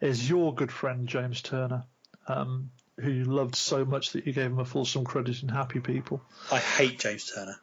[0.00, 1.84] is your good friend James Turner,
[2.28, 5.80] um, who you loved so much that you gave him a fulsome credit in Happy
[5.80, 6.22] People.
[6.50, 7.58] I hate James Turner.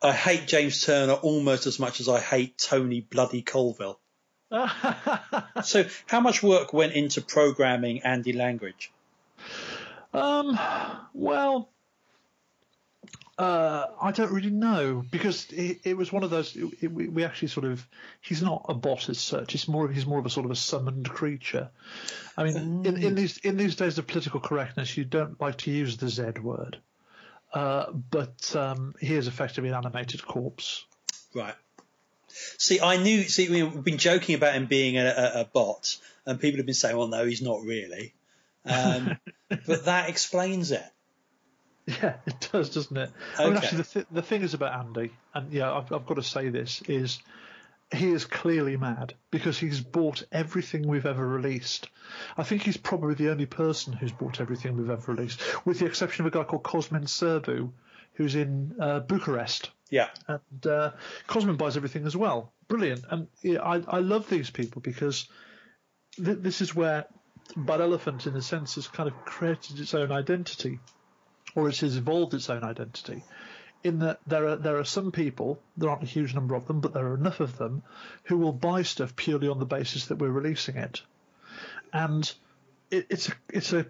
[0.00, 3.98] I hate James Turner almost as much as I hate Tony Bloody Colville.
[5.62, 8.90] so, how much work went into programming Andy Langridge?
[10.14, 10.58] Um,
[11.12, 11.68] well,
[13.38, 16.56] uh, I don't really know because it, it was one of those.
[16.56, 17.86] It, it, we actually sort of.
[18.20, 19.54] He's not a bot as such.
[19.54, 19.88] It's more.
[19.88, 21.70] He's more of a sort of a summoned creature.
[22.36, 25.70] I mean, in, in these in these days of political correctness, you don't like to
[25.70, 26.78] use the Z word,
[27.54, 30.84] uh, but um, he is effectively an animated corpse.
[31.32, 31.54] Right.
[32.26, 33.22] See, I knew.
[33.22, 35.96] See, we've been joking about him being a, a, a bot,
[36.26, 38.14] and people have been saying, "Well, no, he's not really."
[38.64, 39.16] Um,
[39.48, 40.82] but that explains it.
[42.02, 43.10] Yeah, it does, doesn't it?
[43.38, 46.16] I mean, actually, the, th- the thing is about Andy, and yeah, I've, I've got
[46.16, 47.18] to say this is
[47.94, 51.88] he is clearly mad because he's bought everything we've ever released.
[52.36, 55.86] I think he's probably the only person who's bought everything we've ever released, with the
[55.86, 57.70] exception of a guy called Cosmin Serbu,
[58.14, 59.70] who's in uh, Bucharest.
[59.88, 60.08] Yeah.
[60.26, 60.90] And uh,
[61.26, 62.52] Cosmin buys everything as well.
[62.68, 63.04] Brilliant.
[63.10, 65.26] And yeah, I, I love these people because
[66.22, 67.06] th- this is where
[67.56, 70.78] Bad Elephant, in a sense, has kind of created its own identity,
[71.58, 73.24] or it has evolved its own identity.
[73.82, 76.80] In that there are there are some people, there aren't a huge number of them,
[76.80, 77.82] but there are enough of them
[78.24, 81.02] who will buy stuff purely on the basis that we're releasing it,
[81.92, 82.32] and
[82.90, 83.86] it, it's a it's a,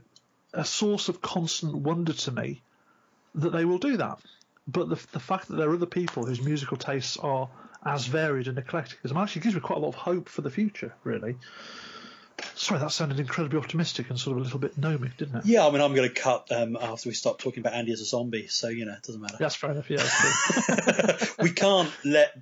[0.52, 2.62] a source of constant wonder to me
[3.34, 4.18] that they will do that.
[4.66, 7.48] But the the fact that there are other people whose musical tastes are
[7.84, 10.42] as varied and eclectic as mine actually gives me quite a lot of hope for
[10.42, 11.36] the future, really.
[12.54, 15.46] Sorry, that sounded incredibly optimistic and sort of a little bit gnomic, didn't it?
[15.46, 18.00] Yeah, I mean, I'm going to cut um, after we stop talking about Andy as
[18.00, 19.36] a zombie, so you know, it doesn't matter.
[19.38, 19.90] That's fair enough.
[19.90, 21.44] Yeah, that's true.
[21.44, 22.36] we can't let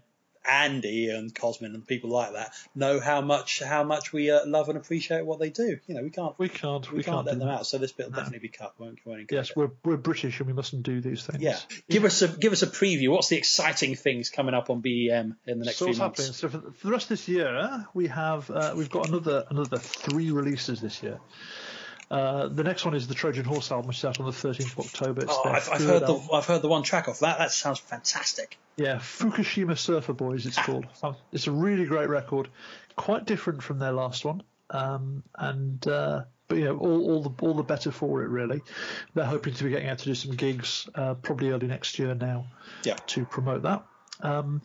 [0.48, 4.68] Andy and Cosmin and people like that know how much how much we uh, love
[4.68, 5.78] and appreciate what they do.
[5.86, 6.90] You know, we can't we can't.
[6.90, 7.66] we, We, can't, let them out.
[7.66, 8.74] So this bit will definitely be cut.
[8.78, 9.56] Won't won't Yes, it.
[9.56, 11.42] we're we're British and we mustn't do these things.
[11.42, 13.10] Yeah, give us a give us a preview.
[13.10, 16.18] What's the exciting things coming up on BEM in the next so few months?
[16.20, 16.32] happening?
[16.32, 19.44] So for, the- for the rest of this year, we have uh, we've got another
[19.50, 21.18] another three releases this year.
[22.10, 24.78] Uh, the next one is the Trojan Horse album, which is out on the 13th
[24.78, 25.22] of October.
[25.22, 26.28] It's Oh, I've, I've heard the.
[26.32, 27.38] I've heard the one track off that.
[27.38, 28.58] That sounds fantastic.
[28.76, 30.86] Yeah, Fukushima Surfer Boys, it's called.
[31.02, 32.48] Um, It's a really great record,
[32.94, 37.30] quite different from their last one, um, and uh, but you know all, all the
[37.44, 38.60] all the better for it really.
[39.14, 42.14] They're hoping to be getting out to do some gigs uh, probably early next year
[42.14, 42.46] now
[42.84, 42.96] Yeah.
[43.08, 43.84] to promote that.
[44.20, 44.62] Um,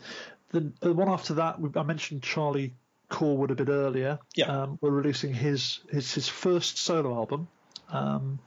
[0.49, 2.73] the, the one after that, I mentioned Charlie
[3.12, 4.17] Cawood a bit earlier.
[4.36, 4.45] Yeah.
[4.45, 7.47] Um, we're releasing his his his first solo album.
[7.89, 8.39] Um,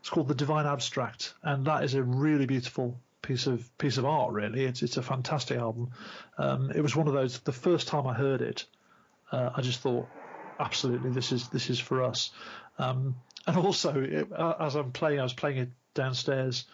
[0.00, 4.04] it's called The Divine Abstract, and that is a really beautiful piece of piece of
[4.04, 4.32] art.
[4.32, 5.92] Really, it's it's a fantastic album.
[6.38, 7.38] Um, it was one of those.
[7.40, 8.66] The first time I heard it,
[9.30, 10.08] uh, I just thought,
[10.58, 12.30] absolutely, this is this is for us.
[12.78, 16.64] Um, and also, it, uh, as I'm playing, I was playing it downstairs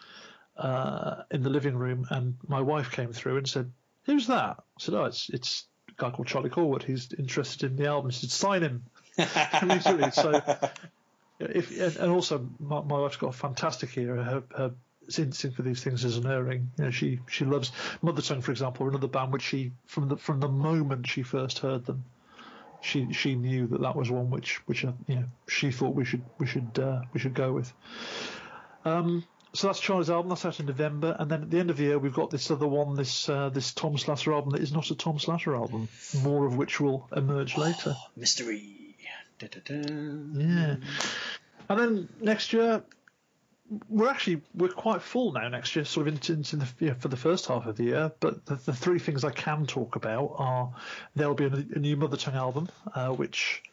[0.57, 3.71] uh, in the living room, and my wife came through and said,
[4.03, 5.65] "Who's that?" I said, "Oh, it's it's
[5.99, 6.83] guy called Charlie Cawood.
[6.83, 8.83] who's interested in the album." She said, "Sign him."
[10.13, 10.41] So,
[11.39, 14.15] if and, also my, my wife's got a fantastic ear.
[14.15, 14.71] Her, her
[15.17, 16.71] instinct for these things is unerring.
[16.77, 20.17] You know, she she loves Mother Tongue, for example, another band which she from the
[20.17, 22.03] from the moment she first heard them,
[22.81, 26.05] she she knew that that was one which which uh, you know she thought we
[26.05, 27.73] should we should uh, we should go with.
[28.85, 30.29] Um, so that's Charlie's album.
[30.29, 32.51] That's out in November, and then at the end of the year we've got this
[32.51, 35.89] other one, this uh, this Tom Slatter album that is not a Tom Slatter album.
[36.21, 37.95] More of which will emerge later.
[38.15, 38.75] Mystery.
[39.39, 39.89] Da-da-da.
[40.33, 40.75] Yeah.
[41.69, 42.83] And then next year,
[43.87, 45.47] we're actually we're quite full now.
[45.47, 48.11] Next year, sort of into, into the yeah, for the first half of the year.
[48.19, 50.73] But the, the three things I can talk about are
[51.15, 53.63] there'll be a, a new Mother Tongue album, uh, which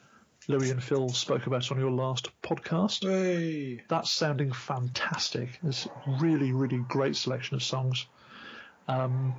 [0.49, 3.03] Louis and Phil spoke about on your last podcast.
[3.03, 3.83] Hey.
[3.89, 5.59] That's sounding fantastic.
[5.65, 8.07] It's a really, really great selection of songs.
[8.87, 9.35] Um,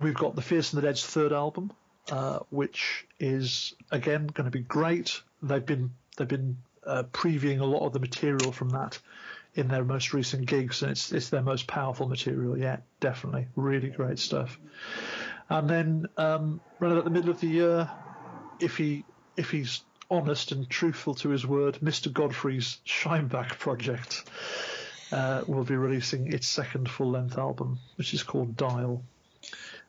[0.00, 1.72] we've got the Fierce and the Dead's third album,
[2.10, 5.22] uh, which is again going to be great.
[5.42, 8.98] They've been they've been uh, previewing a lot of the material from that
[9.54, 12.82] in their most recent gigs, and it's it's their most powerful material yet.
[13.00, 14.58] Definitely, really great stuff.
[15.48, 17.90] And then um, around about the middle of the year,
[18.60, 19.04] if he
[19.36, 22.12] if he's honest and truthful to his word, Mr.
[22.12, 24.24] Godfrey's Shineback project.
[25.12, 29.02] uh, will be releasing its second full length album, which is called Dial.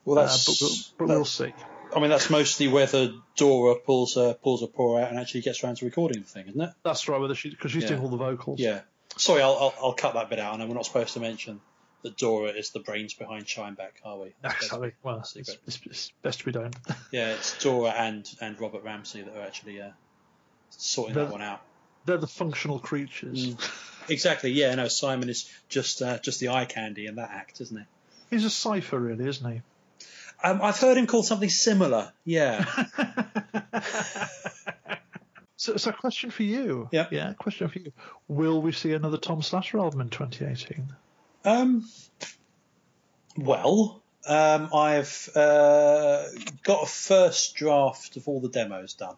[0.03, 0.45] Well, Uh, that's.
[0.45, 1.51] but we'll, but we'll see.
[1.95, 5.63] I mean, that's mostly whether Dora pulls her pulls her paw out and actually gets
[5.63, 6.69] around to recording the thing, isn't it?
[6.83, 7.89] That's right, whether she because she's Yeah.
[7.89, 8.59] doing all the vocals.
[8.59, 8.81] Yeah.
[9.17, 10.53] Sorry, I'll, I'll I'll cut that bit out.
[10.53, 11.61] I know we're not supposed to mention
[12.03, 14.33] that Dora is the brains behind Shineback, are we?
[14.41, 16.75] That's best- well, it's, it's, it's best we don't.
[17.11, 19.89] Yeah, it's Dora and and Robert Ramsey that are actually uh,
[20.77, 21.61] sorting The- that one out.
[22.05, 23.55] They're the functional creatures.
[23.55, 24.09] Mm.
[24.09, 24.51] Exactly.
[24.51, 24.75] Yeah.
[24.75, 27.83] No, Simon is just uh, just the eye candy in that act, isn't he?
[28.29, 29.61] He's a cipher, really, isn't he?
[30.43, 32.11] Um, I've heard him called something similar.
[32.23, 32.65] Yeah.
[35.57, 36.89] So, so, a question for you.
[36.91, 37.07] Yeah.
[37.09, 37.93] Yeah, question for you.
[38.27, 40.93] Will we see another Tom Slatter album in 2018?
[41.45, 41.89] Um,
[43.37, 46.25] well, um, I've uh,
[46.63, 49.15] got a first draft of all the demos done.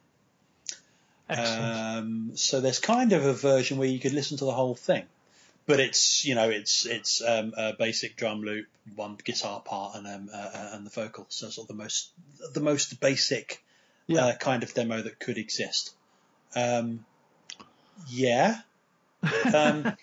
[1.29, 5.03] Um, so there's kind of a version where you could listen to the whole thing,
[5.65, 10.07] but it's you know it's it's um, a basic drum loop, one guitar part, and
[10.07, 11.27] um, uh, uh, and the vocals.
[11.29, 12.11] So sort of the most
[12.53, 13.61] the most basic
[14.07, 14.25] yeah.
[14.25, 15.93] uh, kind of demo that could exist.
[16.55, 17.05] Um,
[18.07, 18.61] yeah.
[19.53, 19.93] Um,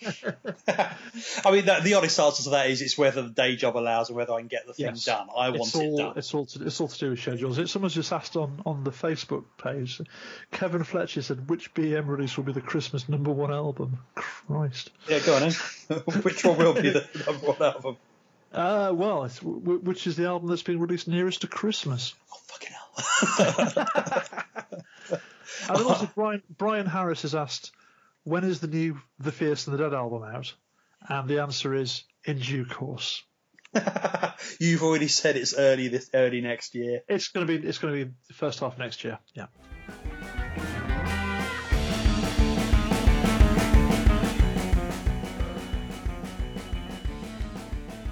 [1.44, 4.08] I mean, the, the honest answer to that is it's whether the day job allows
[4.08, 5.04] and whether I can get the thing Yes.
[5.04, 5.28] done.
[5.36, 6.12] I want it's it all, done.
[6.16, 7.58] It's all, to, it's all to do with schedules.
[7.58, 10.00] It, someone's just asked on, on the Facebook page.
[10.50, 13.98] Kevin Fletcher said, which BEM release will be the Christmas number one album?
[14.14, 14.90] Christ.
[15.08, 15.98] Yeah, go on then.
[16.22, 17.96] Which one will be the number one album?
[18.52, 22.14] Uh, well, w- which is the album that's been released nearest to Christmas?
[22.32, 23.86] Oh, fucking
[25.08, 25.18] hell.
[25.68, 27.72] And also, Brian, Brian Harris has asked,
[28.24, 30.52] when is the new The Fierce and the Dead album out?
[31.08, 33.22] And the answer is in due course.
[34.60, 37.02] You've already said it's early this early next year.
[37.08, 39.18] It's going to be it's going to be the first half of next year.
[39.34, 39.46] Yeah.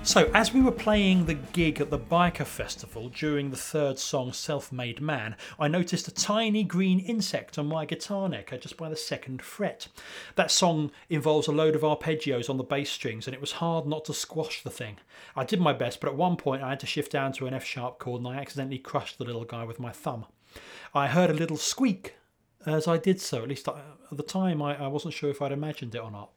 [0.05, 4.33] So, as we were playing the gig at the Biker Festival during the third song
[4.33, 8.77] Self Made Man, I noticed a tiny green insect on my guitar neck uh, just
[8.77, 9.87] by the second fret.
[10.35, 13.87] That song involves a load of arpeggios on the bass strings, and it was hard
[13.87, 14.97] not to squash the thing.
[15.37, 17.55] I did my best, but at one point I had to shift down to an
[17.55, 20.27] F sharp chord and I accidentally crushed the little guy with my thumb.
[20.93, 22.17] I heard a little squeak
[22.67, 23.77] as I did so, at least at
[24.11, 26.33] the time I, I wasn't sure if I'd imagined it or not.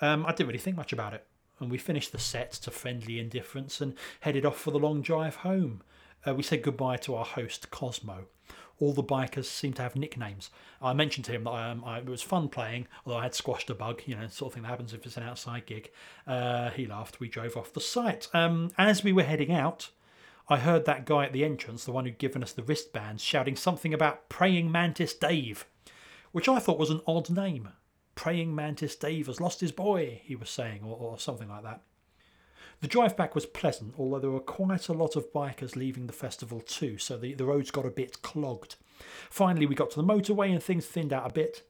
[0.00, 1.24] Um, I didn't really think much about it
[1.60, 5.36] and we finished the set to friendly indifference and headed off for the long drive
[5.36, 5.82] home.
[6.26, 8.26] Uh, we said goodbye to our host, Cosmo.
[8.80, 10.50] All the bikers seem to have nicknames.
[10.82, 13.70] I mentioned to him that um, I, it was fun playing, although I had squashed
[13.70, 15.90] a bug, you know, sort of thing that happens if it's an outside gig.
[16.26, 17.20] Uh, he laughed.
[17.20, 18.28] We drove off the site.
[18.34, 19.90] Um, as we were heading out,
[20.48, 23.56] I heard that guy at the entrance, the one who'd given us the wristbands, shouting
[23.56, 25.66] something about Praying Mantis Dave,
[26.32, 27.68] which I thought was an odd name.
[28.14, 31.82] Praying Mantis Dave has lost his boy, he was saying, or, or something like that.
[32.80, 36.12] The drive back was pleasant, although there were quite a lot of bikers leaving the
[36.12, 38.76] festival too, so the, the roads got a bit clogged.
[39.30, 41.62] Finally, we got to the motorway and things thinned out a bit.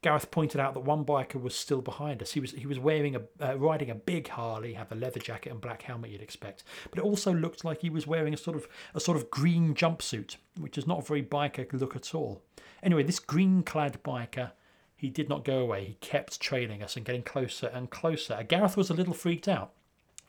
[0.00, 2.32] Gareth pointed out that one biker was still behind us.
[2.32, 5.50] He was he was wearing a uh, riding a big Harley, had the leather jacket
[5.50, 8.56] and black helmet you'd expect, but it also looked like he was wearing a sort
[8.56, 12.42] of a sort of green jumpsuit, which is not a very biker look at all.
[12.80, 14.52] Anyway, this green-clad biker
[14.98, 15.84] he did not go away.
[15.84, 18.42] He kept trailing us and getting closer and closer.
[18.42, 19.70] Gareth was a little freaked out.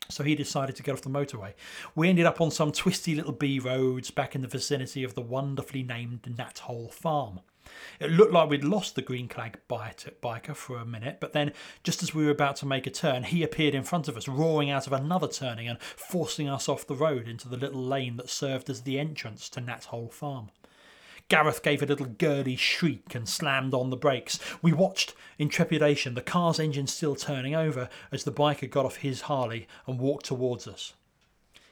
[0.10, 1.54] So he decided to get off the motorway.
[1.96, 5.22] We ended up on some twisty little B roads back in the vicinity of the
[5.22, 7.40] wonderfully named Gnat Hole Farm.
[8.00, 11.54] It looked like we'd lost the green clad biker for a minute, but then,
[11.84, 14.28] just as we were about to make a turn, he appeared in front of us,
[14.28, 18.18] roaring out of another turning and forcing us off the road into the little lane
[18.18, 20.50] that served as the entrance to Gnat Hole Farm.
[21.30, 24.40] Gareth gave a little girly shriek and slammed on the brakes.
[24.64, 28.98] We watched in trepidation, the car's engine still turning over, as the biker got off
[28.98, 30.94] his Harley and walked towards us.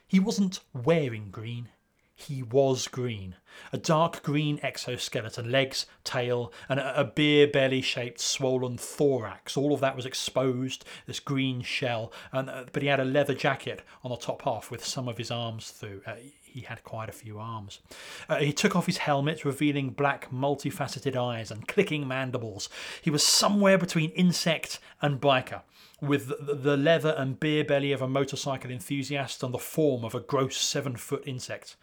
[0.08, 1.70] He wasn't wearing green.
[2.16, 3.36] He was green.
[3.72, 9.56] A dark green exoskeleton, legs, tail, and a, beer belly shaped swollen thorax.
[9.56, 13.36] All of that was exposed, this green shell, and, uh, but he had a leather
[13.36, 16.02] jacket on the top half with some of his arms through.
[16.08, 16.16] Uh,
[16.52, 17.80] he had quite a few arms.
[18.28, 22.70] Uh, he took off his helmet, revealing black, multifaceted eyes and clicking mandibles.
[23.02, 25.62] He was somewhere between insect and biker,
[26.02, 30.16] with the, the leather and beer belly of a motorcycle enthusiast and the form of
[30.16, 31.76] a gross seven foot insect.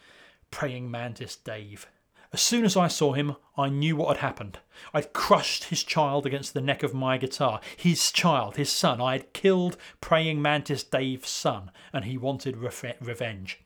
[0.50, 1.86] Praying mantis Dave.
[2.34, 4.58] As soon as I saw him, I knew what had happened.
[4.92, 7.60] I'd crushed his child against the neck of my guitar.
[7.76, 9.00] His child, his son.
[9.00, 13.60] I had killed Praying Mantis Dave's son, and he wanted re- revenge.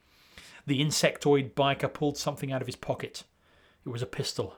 [0.69, 3.25] The insectoid biker pulled something out of his pocket.
[3.87, 4.57] It was a pistol.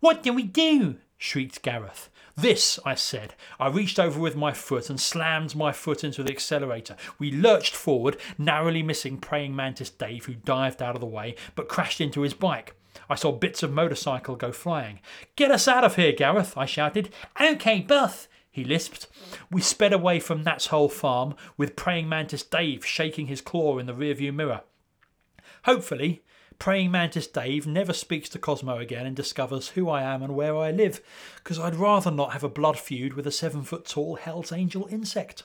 [0.00, 0.96] What do we do?
[1.18, 2.08] shrieked Gareth.
[2.34, 3.34] This, I said.
[3.60, 6.96] I reached over with my foot and slammed my foot into the accelerator.
[7.18, 11.68] We lurched forward, narrowly missing praying mantis Dave, who dived out of the way but
[11.68, 12.74] crashed into his bike.
[13.10, 15.00] I saw bits of motorcycle go flying.
[15.36, 17.10] Get us out of here, Gareth, I shouted.
[17.38, 19.06] OK, Buff, he lisped.
[19.50, 23.84] We sped away from Gnat's Hole farm, with praying mantis Dave shaking his claw in
[23.84, 24.62] the rearview mirror.
[25.64, 26.22] Hopefully,
[26.58, 30.56] praying mantis Dave never speaks to Cosmo again and discovers who I am and where
[30.56, 31.00] I live,
[31.36, 34.88] because I'd rather not have a blood feud with a seven foot tall Hell's Angel
[34.90, 35.44] insect.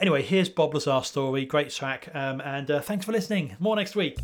[0.00, 1.44] Anyway, here's Bob Lazar's story.
[1.44, 3.56] Great track, um, and uh, thanks for listening.
[3.58, 4.18] More next week.